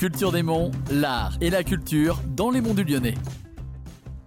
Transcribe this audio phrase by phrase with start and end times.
[0.00, 3.16] Culture des Monts, l'art et la culture dans les monts du Lyonnais.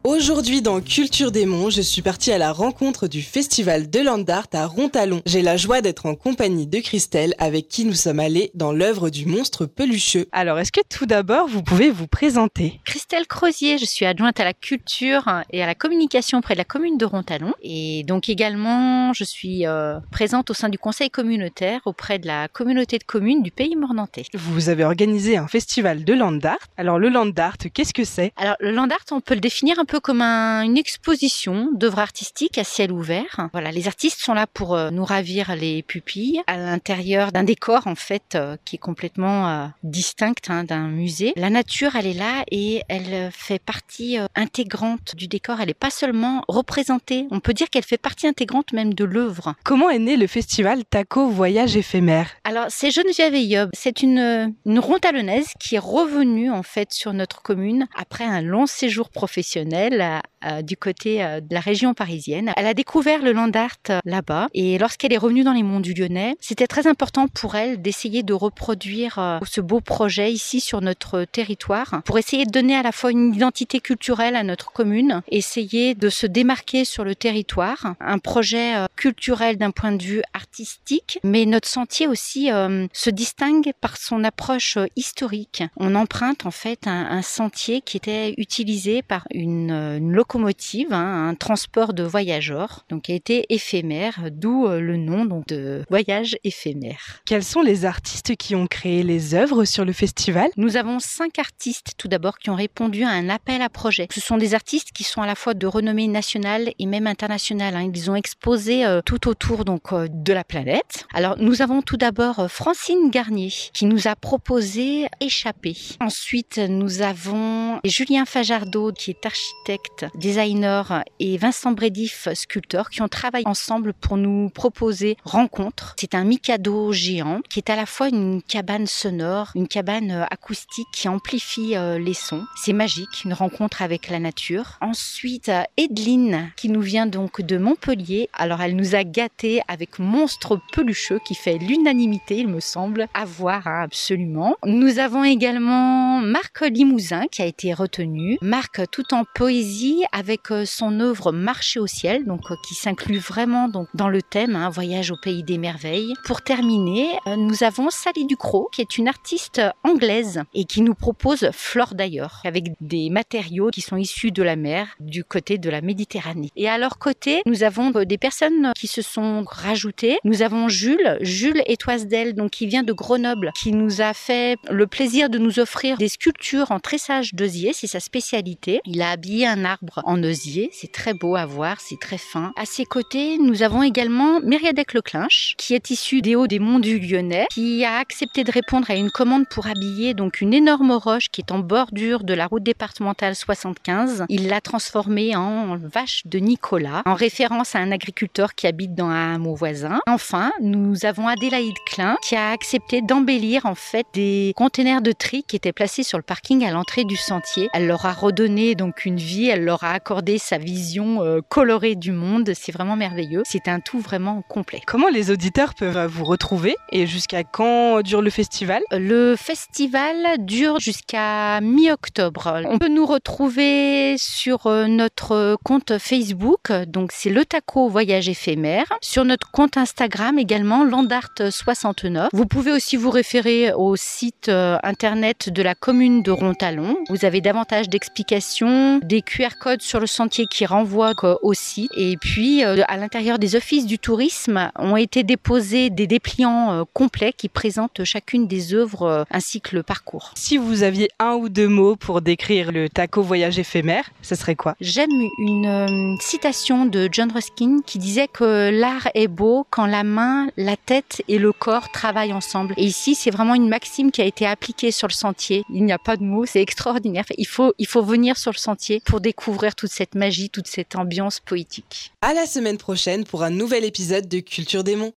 [0.03, 4.25] Aujourd'hui dans Culture des Monts, je suis partie à la rencontre du festival de Land
[4.27, 5.21] Art à Rontalon.
[5.25, 9.09] J'ai la joie d'être en compagnie de Christelle avec qui nous sommes allés dans l'œuvre
[9.09, 10.27] du monstre pelucheux.
[10.31, 12.81] Alors est-ce que tout d'abord vous pouvez vous présenter?
[12.93, 16.63] Christelle Crozier, je suis adjointe à la culture et à la communication près de la
[16.63, 21.81] commune de Rontalon et donc également je suis euh, présente au sein du conseil communautaire
[21.85, 24.25] auprès de la communauté de communes du pays mornantais.
[24.35, 26.59] Vous avez organisé un festival de Land Art.
[26.77, 28.31] Alors le Land Art, qu'est-ce que c'est?
[28.37, 32.59] Alors le Land Art, on peut le définir un peu comme une exposition d'œuvres artistiques
[32.59, 33.49] à ciel ouvert.
[33.53, 37.87] Voilà, les artistes sont là pour euh, nous ravir les pupilles à l'intérieur d'un décor
[37.87, 41.33] en fait euh, qui est complètement distinct hein, d'un musée.
[41.37, 45.59] La nature, elle est là et elle fait partie intégrante du décor.
[45.59, 47.27] Elle n'est pas seulement représentée.
[47.31, 49.55] On peut dire qu'elle fait partie intégrante même de l'œuvre.
[49.63, 52.29] Comment est né le festival Taco Voyage éphémère?
[52.43, 53.69] Alors c'est Geneviève Yob.
[53.73, 58.65] C'est une une rontalonnaise qui est revenue en fait sur notre commune après un long
[58.65, 60.21] séjour professionnel
[60.61, 62.51] du côté euh, de la région parisienne.
[62.55, 65.79] Elle a découvert le land art euh, là-bas et lorsqu'elle est revenue dans les monts
[65.79, 70.59] du Lyonnais, c'était très important pour elle d'essayer de reproduire euh, ce beau projet ici
[70.59, 74.71] sur notre territoire pour essayer de donner à la fois une identité culturelle à notre
[74.71, 80.21] commune, essayer de se démarquer sur le territoire, un projet culturel d'un point de vue
[80.33, 82.49] artistique, mais notre sentier aussi
[82.93, 85.63] se distingue par son approche historique.
[85.77, 91.29] On emprunte en fait un, un sentier qui était utilisé par une une locomotive, hein,
[91.29, 95.83] un transport de voyageurs, donc qui a été éphémère, d'où euh, le nom donc, de
[95.89, 97.21] voyage éphémère.
[97.25, 100.49] Quels sont les artistes qui ont créé les œuvres sur le festival?
[100.57, 104.07] Nous avons cinq artistes tout d'abord qui ont répondu à un appel à projet.
[104.11, 107.75] Ce sont des artistes qui sont à la fois de renommée nationale et même internationale.
[107.75, 107.91] Hein.
[107.93, 111.05] Ils ont exposé euh, tout autour donc euh, de la planète.
[111.13, 115.75] Alors nous avons tout d'abord Francine Garnier qui nous a proposé Échapper.
[115.99, 123.09] Ensuite nous avons Julien Fajardo qui est architecte designer et Vincent Brédif, sculpteur, qui ont
[123.09, 125.95] travaillé ensemble pour nous proposer Rencontre.
[125.99, 130.23] C'est un Mikado géant qui est à la fois une cabane sonore, une cabane euh,
[130.31, 132.45] acoustique qui amplifie euh, les sons.
[132.55, 134.77] C'est magique, une rencontre avec la nature.
[134.79, 138.29] Ensuite, Edeline, qui nous vient donc de Montpellier.
[138.31, 143.25] Alors, elle nous a gâtés avec Monstre Pelucheux, qui fait l'unanimité, il me semble, à
[143.25, 144.55] voir hein, absolument.
[144.65, 148.37] Nous avons également Marc Limousin, qui a été retenu.
[148.41, 153.17] Marc, tout en poésie, avec euh, son œuvre Marcher au ciel, donc euh, qui s'inclut
[153.17, 156.13] vraiment donc dans le thème hein, Voyage au pays des merveilles.
[156.23, 160.93] Pour terminer, euh, nous avons Sally Ducrot, qui est une artiste anglaise et qui nous
[160.93, 165.69] propose Flore d'ailleurs, avec des matériaux qui sont issus de la mer du côté de
[165.69, 166.51] la Méditerranée.
[166.55, 170.19] Et à leur côté, nous avons des personnes qui se sont rajoutées.
[170.23, 174.85] Nous avons Jules, Jules Étoise-d'Elle, donc qui vient de Grenoble, qui nous a fait le
[174.85, 178.81] plaisir de nous offrir des sculptures en tressage d'osier, c'est sa spécialité.
[178.85, 180.69] Il a habillé un arbre en osier.
[180.73, 182.53] C'est très beau à voir, c'est très fin.
[182.55, 186.79] À ses côtés, nous avons également Myriadec Leclinch, qui est issu des hauts des monts
[186.79, 190.91] du Lyonnais, qui a accepté de répondre à une commande pour habiller donc une énorme
[190.91, 194.25] roche qui est en bordure de la route départementale 75.
[194.29, 199.07] Il l'a transformée en vache de Nicolas, en référence à un agriculteur qui habite dans
[199.07, 199.99] un hameau voisin.
[200.07, 205.43] Enfin, nous avons Adélaïde Klein, qui a accepté d'embellir en fait des containers de tri
[205.47, 207.69] qui étaient placés sur le parking à l'entrée du sentier.
[207.73, 211.95] Elle leur a redonné donc une vie elle leur a accordé sa vision euh, colorée
[211.95, 212.51] du monde.
[212.55, 213.43] C'est vraiment merveilleux.
[213.45, 214.81] C'est un tout vraiment complet.
[214.85, 218.81] Comment les auditeurs peuvent vous retrouver et jusqu'à quand dure le festival?
[218.91, 222.61] Le festival dure jusqu'à mi-octobre.
[222.65, 228.85] On peut nous retrouver sur euh, notre compte Facebook, donc c'est le Taco Voyage éphémère.
[229.01, 232.27] Sur notre compte Instagram également, Landart69.
[232.33, 236.97] Vous pouvez aussi vous référer au site euh, internet de la commune de Rontalon.
[237.09, 241.91] Vous avez davantage d'explications, des QR codes sur le sentier qui renvoient au site.
[241.95, 246.83] Et puis, euh, à l'intérieur des offices du tourisme, ont été déposés des dépliants euh,
[246.93, 250.31] complets qui présentent chacune des œuvres euh, ainsi que le parcours.
[250.35, 254.55] Si vous aviez un ou deux mots pour décrire le taco voyage éphémère, ce serait
[254.55, 254.75] quoi?
[254.81, 260.47] J'aime une citation de John Ruskin qui disait que l'art est beau quand la main,
[260.57, 262.73] la tête et le corps travaillent ensemble.
[262.77, 265.63] Et ici, c'est vraiment une maxime qui a été appliquée sur le sentier.
[265.69, 267.25] Il n'y a pas de mots, c'est extraordinaire.
[267.37, 270.95] Il faut, il faut venir sur le sentier pour découvrir toute cette magie, toute cette
[270.95, 272.11] ambiance poétique.
[272.21, 275.13] À la semaine prochaine pour un nouvel épisode de Culture des Monts.